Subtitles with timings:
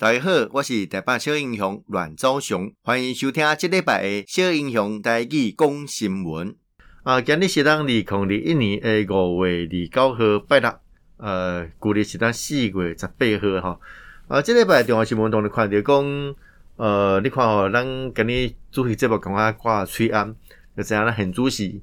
[0.00, 6.56] 大家好，我是台北小英雄阮昭雄，欢迎收听这礼拜的小英雄台语讲新闻。
[7.02, 10.72] 啊，今日是当二零二一年的五月二九号拜六，
[11.18, 13.80] 呃，旧历是当四月十八号哈。
[14.28, 16.34] 啊，这礼拜重要新闻同你看到讲，
[16.76, 20.34] 呃，你看哦，咱今日主席节目讲啊挂催安，
[20.74, 21.82] 就这样啦，很主席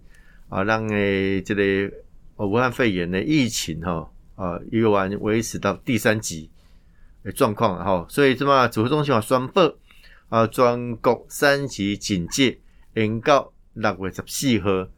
[0.49, 1.93] 啊，让诶这个
[2.37, 6.49] 武汉肺炎的疫情哈，啊，依然维持到第三级。
[7.31, 9.75] 状况哈，所以这么指挥中心话宣布
[10.29, 12.59] 啊，全国三级警戒
[12.93, 14.89] 延到六月十四号，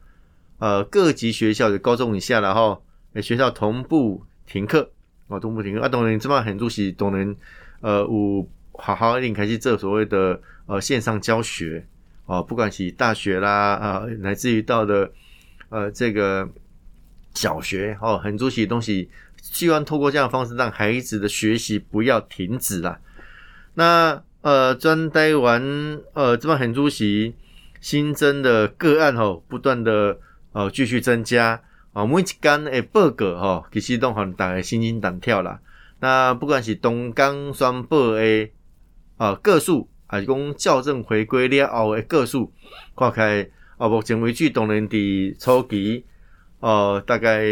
[0.58, 2.82] 呃，各级学校的高中以下然后
[3.22, 4.90] 学校同步停课
[5.28, 7.34] 啊，同步停课啊，当然这么很多是都能
[7.80, 11.86] 呃，有好好一点开始做所谓的呃线上教学
[12.26, 15.10] 啊，不管是大学啦啊，乃至于到的
[15.68, 16.48] 呃这个
[17.34, 19.10] 小学哦，很多些东西。
[19.42, 23.00] 希望透过这样的方式，让孩子的学习不要停止啦。
[23.74, 25.62] 那呃，专待完
[26.14, 27.34] 呃，这么很出席
[27.80, 30.18] 新增的个案吼，不断的
[30.52, 31.60] 呃继续增加
[31.92, 32.06] 啊。
[32.06, 35.60] 每一天诶报告吼，其实都让大家心惊胆跳啦。
[36.00, 38.52] 那不管是东江宣布诶
[39.18, 42.50] 啊个数，还是讲校正回归了后诶个数，
[42.96, 46.04] 看开啊，目前为止当然伫初期
[46.60, 47.42] 呃，大概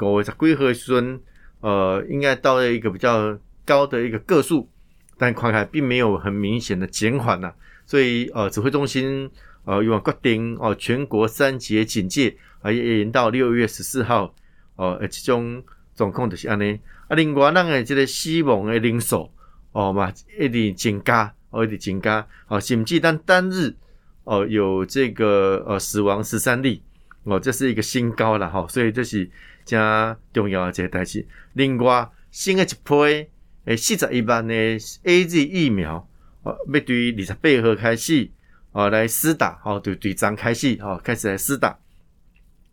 [0.00, 1.20] 五十几号时阵。
[1.60, 4.68] 呃，应该到了一个比较高的一个个数，
[5.16, 7.52] 但看来并没有很明显的减缓呐。
[7.84, 9.28] 所以呃，指挥中心
[9.64, 14.32] 呃，又决定哦，全国三级警戒啊，延到六月十四号。
[14.76, 15.60] 哦、呃，这种
[15.96, 16.78] 状况就是安尼。
[17.08, 19.28] 啊，另外，咱诶这个死亡诶人数
[19.72, 22.24] 哦嘛，一直增加，哦，一直增加。
[22.46, 23.74] 哦，甚至单单日
[24.22, 26.80] 哦，有这个呃死亡十三例，
[27.24, 28.64] 哦，这是一个新高了哈。
[28.68, 29.28] 所以这是。
[29.68, 31.26] 加重要的这个代志。
[31.52, 33.28] 另外，新的一批
[33.66, 36.08] 诶四十一万的 AZ 疫苗，
[36.42, 38.30] 哦，要对二十八号开始
[38.72, 41.78] 哦来施打，哦，对对，张开始哦开始来施打。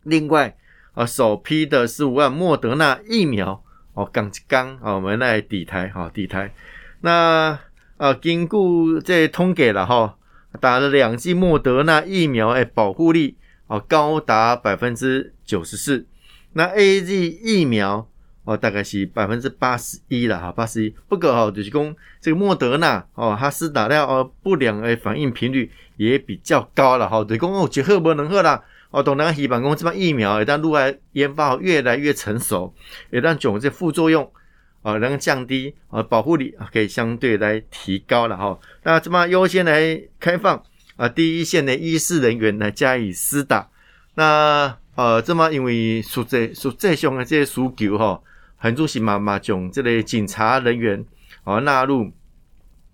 [0.04, 0.56] 另外，
[0.94, 6.50] 啊，首批的十五万莫德纳疫苗，哦，刚刚，哦，我们来抵台，哈，抵台。
[7.02, 7.58] 那
[7.98, 10.16] 啊，经过这统计了哈，
[10.60, 13.36] 打了两剂莫德纳疫苗，诶，保护力
[13.66, 16.06] 哦高达百分之九十四。
[16.56, 18.08] 那 A Z 疫苗
[18.44, 20.94] 哦，大概是百分之八十一了哈，八十一。
[21.06, 27.22] 不过哈，就是讲这个莫德纳哦，它施打掉哦，不良的反应频率也比较高了哈。
[27.24, 32.74] 就是讲哦，结合不能喝啦哦，当然希望讲这帮疫苗一旦入来研发越来越成熟，
[33.10, 34.32] 一旦种这副作用
[34.80, 38.58] 啊能降低啊，保护力可以相对来提高了哈。
[38.82, 40.62] 那这么优先来开放
[40.96, 43.68] 啊，第一线的医师人员来加以施打。
[44.14, 48.18] 那呃，这么因为实际实际上的这些需求哈，
[48.56, 51.04] 很多是嘛嘛将这类警察人员
[51.44, 52.10] 啊纳入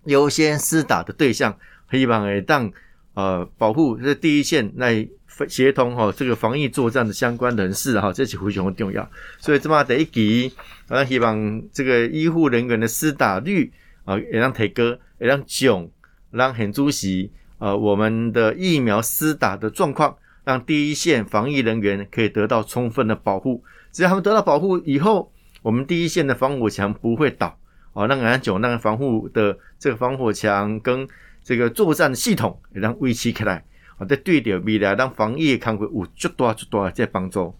[0.03, 1.57] 优先施打的对象，
[1.89, 2.69] 希望诶当
[3.13, 5.07] 呃保护这第一线来
[5.47, 9.09] 协同哈这个防疫作战的相关人士哈，这是非常的重要。
[9.39, 10.53] 所以这么第一期，
[10.89, 13.71] 啊希望这个医护人员的施打率
[14.03, 14.83] 啊也让提高，
[15.19, 15.87] 也让将
[16.31, 20.13] 让很主席呃我们的疫苗施打的状况。
[20.45, 25.31] 让第一线防疫人员可以得到充分的保护，只要他们得到保护以后，
[25.61, 27.57] 我们第一线的防火墙不会倒
[27.93, 28.07] 哦。
[28.07, 31.07] 那个安久那个防护的这个防火墙跟
[31.43, 33.63] 这个作战系统也让维持起来
[33.97, 37.55] 啊，在对的未来让防疫康复有绝大绝大在帮助。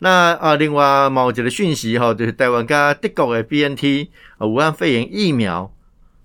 [0.00, 4.08] 那啊，另外某一个讯息哈，就是台湾跟德国的 BNT
[4.38, 5.72] 啊，武汉肺炎疫苗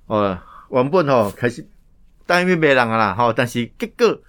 [0.07, 0.41] 呃，
[0.71, 1.67] 原本吼开始
[2.25, 4.19] 单位没人啊啦，哈，但是结果。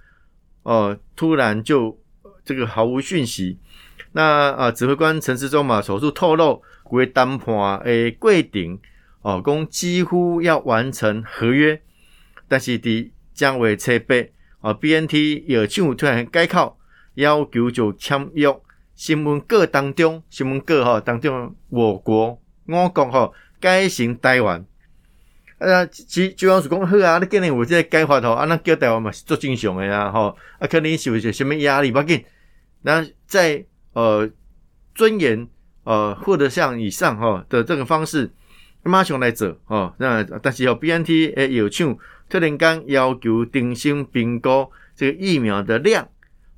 [0.63, 1.99] 哦，突然就
[2.43, 3.57] 这个毫无讯息。
[4.13, 6.61] 那啊，指挥官陈时中嘛，首次透露，
[6.91, 8.79] 为谈判诶规定
[9.21, 11.81] 哦，公几乎要完成合约，
[12.47, 16.77] 但是伫将会撤备啊，BNT 药厂突然改口，
[17.13, 18.53] 要求就签约。
[18.93, 24.63] 新闻稿当中，新闻稿哈当中，我国我国哈改成台湾。
[25.61, 32.25] 啊，其就讲是讲好啊，你今年有这个改法吼，啊，那叫台湾嘛是做正常的呀，吼，啊，可能是有些什么压力，不紧。
[32.81, 33.63] 那在
[33.93, 34.27] 呃
[34.95, 35.47] 尊严
[35.83, 38.31] 呃获得像以上哈的这个方式，
[38.81, 39.93] 马上来做哦。
[39.99, 41.95] 那但是有 BNT 诶药厂
[42.27, 46.07] 突然间要求定性评估这个疫苗的量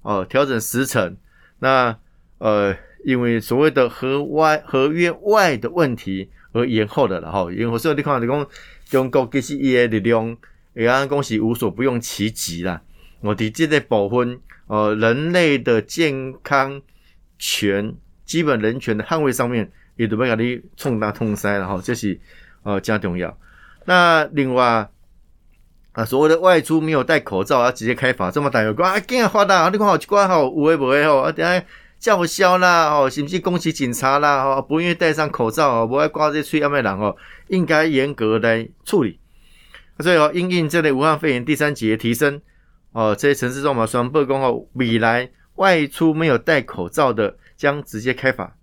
[0.03, 1.17] 哦，调整时程。
[1.59, 1.93] 那
[2.37, 2.73] 呃，
[3.03, 8.47] 因为所谓的合外合约外的问题而延后的了哈，延后所以你看你讲。
[8.93, 10.37] 中国其实伊诶力量，
[10.75, 12.79] 会安讲是无所不用其极啦。
[13.21, 16.79] 我伫即个部分，呃，人类的健康
[17.39, 21.81] 权、基本人权的捍卫上面，伊都要甲你冲大冲西啦吼。
[21.81, 22.19] 这是
[22.61, 23.35] 呃，加重要。
[23.85, 24.87] 那另外
[25.93, 29.69] 啊，所谓的外出没有戴口罩啊，直接开罚，这么大有关啊，惊发达啊！
[29.73, 31.65] 你看好奇怪吼，有诶无诶吼，啊，等下
[32.03, 34.43] 叫嚣啦，哦，是不是攻击警察啦？
[34.43, 37.15] 哦，不愿意戴上口罩哦，不爱挂这吹暗的人哦，
[37.47, 39.17] 应该严格来处理。
[39.99, 42.41] 所以哦，因应这类武汉肺炎第三级的提升
[42.91, 48.53] 哦，这些城市中嘛，双北公后未来外出没有戴口罩的，将直接开罚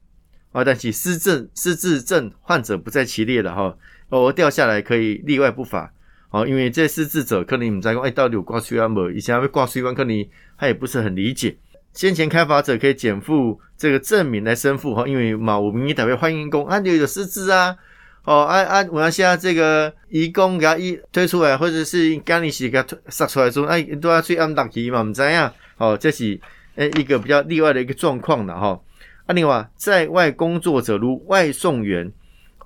[0.52, 3.74] 啊，但是失智失智症患者不在其列了哈，
[4.10, 5.90] 哦，掉下来可以例外不罚。
[6.28, 9.10] 哦，因为这失智者可能你们在讲，哎，到底有挂水管没？
[9.14, 10.28] 以前会挂水管，可能
[10.58, 11.56] 他也不是很理解。
[11.92, 17.76] 先前开发者可以减负这个证明来申复哈，因为嘛，我们也特别欢迎工啊，你有失职啊，
[18.24, 26.40] 哦，啊啊，我要现在这个移工给他一推出来，或者是刚你是给他杀出来说，哎，都要去按打题嘛，我们这样，哦，这是
[26.76, 28.80] 诶一个比较例外的一个状况的哈。
[29.26, 32.12] 啊，另外在外工作者如外送员，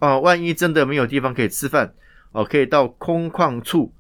[0.01, 1.93] 哦，万一真的没有地方可以吃饭。
[2.33, 3.93] 哦，可以到空旷处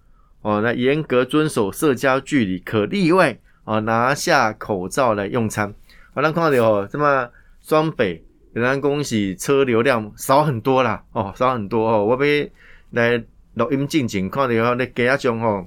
[0.42, 5.74] 哦，来严格遵守社交距离，可例外哦，拿下口罩来用餐。
[6.14, 7.28] 好，咱看到哦，这么
[7.60, 8.22] 双北
[8.52, 12.04] 仍然恭喜车流量少很多啦，哦，少很多哦。
[12.04, 12.48] 我要
[12.90, 13.24] 来
[13.54, 15.66] 录音进前看到哦，那街仔上哦，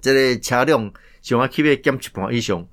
[0.00, 0.92] 这个车辆
[1.22, 2.66] 想要去要减一半以上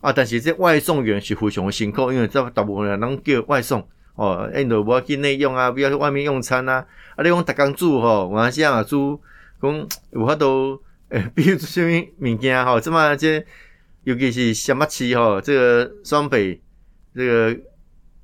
[0.00, 3.86] 啊，但是这外送员是非常辛苦，因为这大部分人拢叫外送。
[4.16, 6.84] 哦，因都无要去内用啊，不要去外面用餐啊。
[7.16, 9.18] 啊，你讲逐工煮吼，我讲现在煮，
[9.62, 10.78] 讲有法度
[11.10, 13.44] 诶， 比如说什么物件吼，这么这
[14.04, 16.60] 尤其是什么期吼，这个双北
[17.14, 17.56] 这个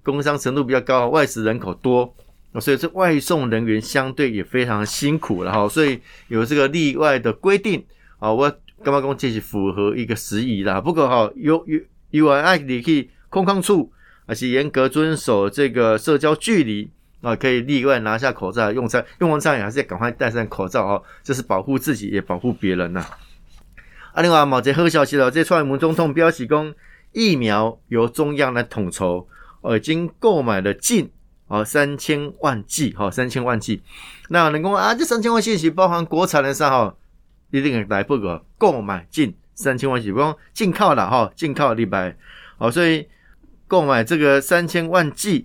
[0.03, 2.15] 工商程度比较高，外食人口多，
[2.61, 5.69] 所以这外送人员相对也非常辛苦了哈。
[5.69, 7.85] 所以有这个例外的规定
[8.19, 8.51] 啊，我
[8.83, 10.81] 干嘛讲这是符合一个时宜啦。
[10.81, 11.81] 不过哈，有有
[12.11, 13.93] 有爱你去空旷处。
[14.29, 16.91] 而且严格遵守这个社交距离
[17.23, 23.05] 啊，可以例外拿下口罩用餐，用完餐也还是要赶快戴上口罩哦，这是保护自己也保护别人呐。
[24.13, 26.75] 啊，另外某这好消息了，这蔡英文总统表示讲，
[27.13, 29.27] 疫苗由中央来统筹，
[29.77, 31.11] 已经购买了近
[31.49, 33.83] 啊三千万剂哈，三千万剂。
[34.29, 36.95] 那人讲啊，这三千万剂是包含国产的啥哈？
[37.51, 42.17] 一定来不个购买近三千万剂，不用进口了哈，进口礼拜
[42.59, 43.09] 好，所以。
[43.69, 45.45] 购买这个三千万剂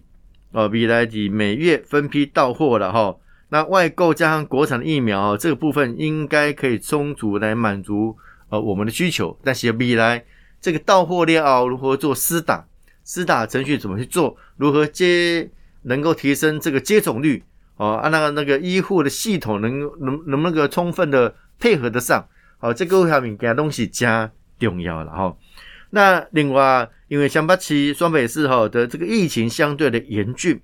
[0.51, 3.15] 哦，未来的每月分批到货了哈。
[3.49, 8.15] 那外购加上国产的疫苗，这个部分应该可以充足来满足
[8.49, 9.37] 呃我们的需求。
[9.43, 10.23] 但是未来
[10.61, 12.65] 这个到货量如何做施打，
[13.03, 15.49] 施打程序怎么去做，如何接
[15.83, 17.43] 能够提升这个接种率
[17.77, 22.25] 哦，啊那个那个医护的系统能能能不能够充分的配合得上？
[22.57, 25.35] 好，这个下面给东西加重要了哈。
[25.93, 30.57] 那另外，因为双北市、双北市哈的这个疫情相对的严峻，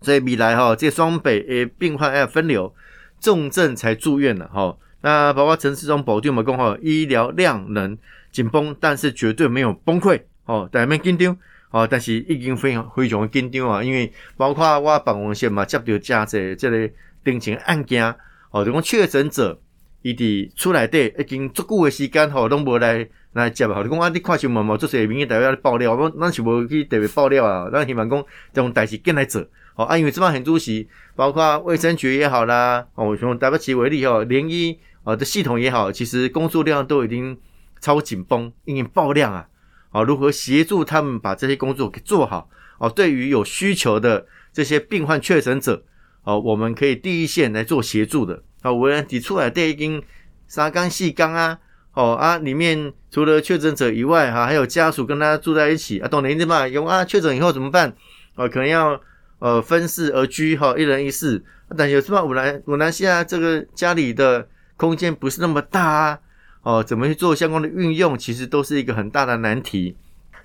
[0.00, 2.74] 所以未来哈这双北诶病患要分流，
[3.20, 4.74] 重症才住院了哈。
[5.02, 7.96] 那包括陈市中保定我们讲哈，医疗量能
[8.32, 11.36] 紧绷，但是绝对没有崩溃哦，但没紧张
[11.70, 16.90] 哦，但是已经非常非常的紧张啊，因为包括我办公室嘛接到加这这个
[17.22, 18.02] 病情案件
[18.50, 19.60] 哦，这种确诊者
[20.00, 23.06] 伊伫厝内底已经足够的时间吼，拢无来。
[23.32, 37.38] 来接吧，你讲啊，你看新闻嘛，做些民意代表爆料，我咱是无去特别爆料啊，咱希望讲这种代志跟来做，好啊，因为这帮很主席，包括卫生局也好啦，哦，从台北市为例哦，联医啊的系统也好，其实工作量都已经
[37.80, 39.46] 超紧绷，因为爆量啊，
[39.90, 42.50] 好，如何协助他们把这些工作给做好？
[42.78, 45.84] 哦，对于有需求的这些病患确诊者，
[46.24, 50.02] 哦，我们可以第一线来做协助的，啊，无论提出来的已经
[50.48, 51.60] 三纲四纲啊。
[51.92, 56.66] 哦啊，里面除了确诊者以外，哈，还有家属跟他住在一起啊，懂的意思吗？
[56.68, 57.92] 有啊，确诊以后怎么办？
[58.36, 59.00] 哦，可能要
[59.40, 61.44] 呃分室而居，哈，一人一室。
[61.76, 62.22] 但有什么？
[62.22, 66.18] 我来，我来，现在这个家里的空间不是那么大啊，
[66.62, 68.16] 哦，怎么去做相关的运用？
[68.16, 69.96] 其实都是一个很大的难题。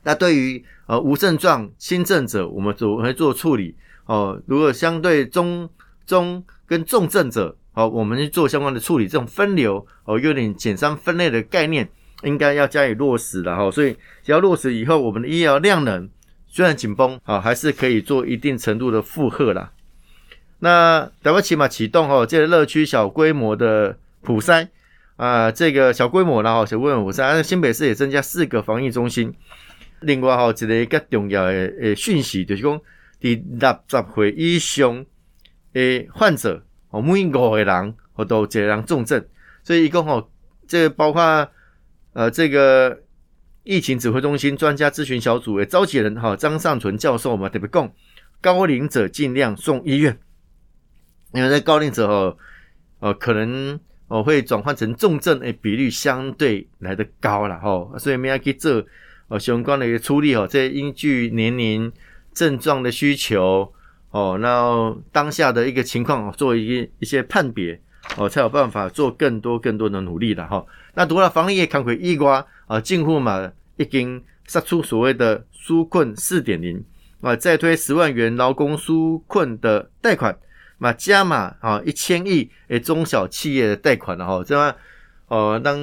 [0.01, 3.75] 那对于呃无症状轻症者，我们怎么会做处理？
[4.05, 5.69] 哦，如果相对中
[6.07, 7.55] 中跟重症者。
[7.75, 11.85] 好，我们去做相关的处理，这种分流哦，有点简单分类的概念，
[12.23, 13.69] 应该要加以落实了哈。
[13.69, 13.91] 所以
[14.23, 16.09] 只要落实以后，我们的医疗量能
[16.47, 19.73] 虽然紧绷啊，还是可以做一定程度的负荷啦。
[20.59, 24.69] 那台湾起码启动哦，这个乐区小规模的普筛
[25.17, 29.35] 啊，这个小规模然后小规模普筛，新北市也增加四个防疫中心。
[29.99, 32.79] 另外哈，一个重要的诶讯息就是讲，
[33.19, 35.05] 第六十岁以上
[35.73, 36.63] 诶患者。
[36.95, 39.21] 哦，每五个人或都这样重症，
[39.63, 40.25] 所以一共哦，
[40.65, 41.45] 这包括
[42.13, 43.01] 呃这个
[43.63, 47.91] 疫情指挥中心专家咨询小组的召集人哈张尚存教授嘛，特别讲
[48.39, 50.17] 高龄者尽量送医院。
[51.33, 52.37] 因为在高龄者哦，
[52.99, 58.81] 呃，可能哦会转换成重症的比率相对来得高了哈，所以我们要去做
[59.27, 61.91] 哦相关的一个处理哦，这依据年龄、
[62.33, 63.69] 症状的需求
[64.15, 67.77] 哦，那当下的一个情况做一一些判别
[68.15, 70.65] 哦，才有办法做更多更多的努力了哈。
[70.93, 76.81] 那除了防疫抗疫以外啊，政府嘛已经杀出所谓的纾困四点零
[77.19, 80.37] 啊，再推十万元劳工纾困的贷款。
[80.77, 84.73] 嘛加码啊，一千亿诶，中小企业的贷款了哈，这样
[85.27, 85.77] 哦，当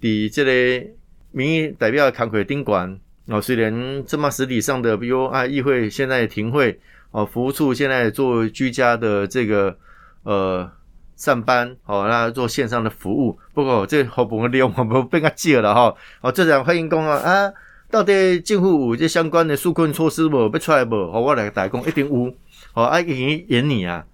[0.00, 0.94] 底这类
[1.32, 6.78] 民意代表扛回丁管哦，虽然这么实体上的，比如啊，议会现在停会
[7.10, 9.76] 哦，服务处现在做居家的这个
[10.24, 10.70] 呃
[11.16, 17.52] 上班哦，那做线上的服务，不过这好不容易我们被他借了哈，哦，这样欢迎讲啊啊，
[17.90, 20.50] 到底政府有这相关的纾困措施无？
[20.52, 20.94] 要出来无？
[20.94, 22.34] 哦，我来大家讲一定有，
[22.74, 24.04] 哦，啊，已经演你啊。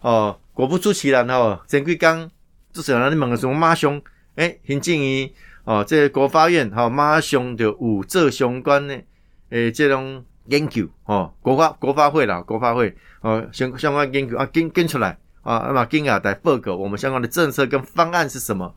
[0.00, 2.30] 哦，果不出其然哦，前几天
[2.72, 4.00] 就是让你问个什么马上，
[4.34, 5.30] 诶、行政院
[5.64, 9.00] 哦，这个国发院哈、马上就有做相关的
[9.50, 18.74] 诶这种研究哦，国发国发会啦，国发会哦相相关研究啊跟跟出来啊，那么跟啊在报告我们相关的政策跟方案是什么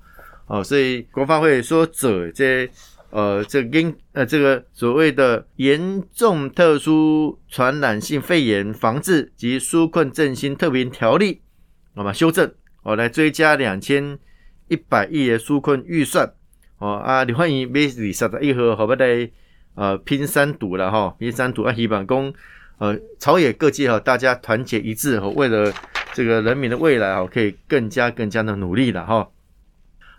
[0.48, 2.69] 哦，所以国发会说这这
[3.10, 11.41] 呃这跟呃这个所谓的严重特殊传染性肺炎防治及纾困振兴特别条例，
[11.93, 12.51] 那么修正
[12.84, 14.19] 哦，来追加两千
[14.67, 16.31] 一百亿的纾困预算
[16.77, 19.29] 哦啊，你欢迎每里三十一号好不来
[19.75, 22.34] 呃拼三读了哈，拼三读啊，希望讲
[22.79, 25.72] 呃朝野各界哈，大家团结一致和为了
[26.13, 29.29] 这个人民的未来啊，可以更加更加的努力了哈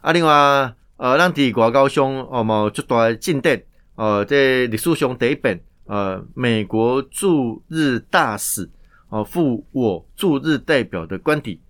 [0.01, 0.73] 啊，另外。
[0.99, 3.61] 呃，咱伫外高上哦，冇足大进展。
[3.97, 8.71] 呃，这历史上第一本，呃，美国驻日大使
[9.11, 11.61] 哦，赴我驻日代表的官邸。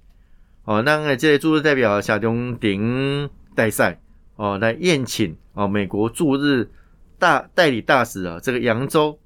[0.65, 3.99] 哦，咱诶这驻日代表夏中鼎代赛
[4.37, 6.71] 哦，来宴请哦，美国驻日
[7.19, 9.19] 大代理大使啊，这个扬州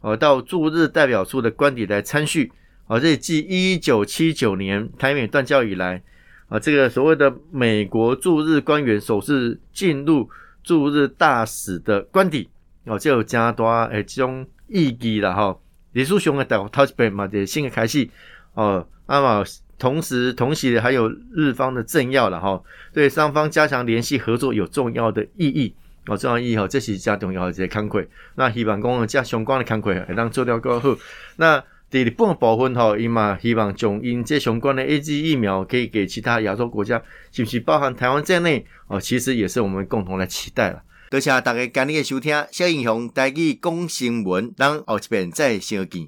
[0.00, 2.52] 哦，到驻日代表处的官邸来参叙。
[2.86, 6.02] 哦，这继一九七九年台美断交以来。
[6.48, 10.30] 啊，这个所谓的美国驻日官员首次进入
[10.64, 12.48] 驻日大使的官邸，
[12.86, 15.54] 哦，就有加多诶这种意义了哈。
[15.92, 18.08] 李书雄的到台北嘛，的新的开始
[18.54, 19.44] 哦，那么
[19.78, 22.62] 同时同时还有日方的政要了哈，
[22.94, 25.74] 对双方加强联系合作有重要的意义
[26.08, 28.06] 哦，这样意义哈，这是加重要的这些慷慨。
[28.34, 30.96] 那希望讲加相关的慷慨，让做掉更好。
[31.36, 31.62] 那。
[31.90, 38.66] 第二半部分吼，伊嘛希望将因这相关的 AZ 疫苗可以给其他亚洲国家，是不是包含台湾在内？
[38.88, 40.82] 哦，其实也是我们共同来期待了。
[41.08, 46.06] 多谢大家今日的收听，小英雄带去讲新闻，咱后一遍再相见。